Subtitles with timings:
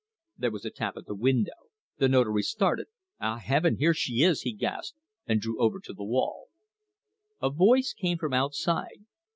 [0.35, 1.69] There was a tap at the window.
[1.99, 2.87] The Notary started.
[3.19, 6.47] "Ah, Heaven, here she is!" he gasped, and drew over to the wall.
[7.39, 9.05] A voice came from outside.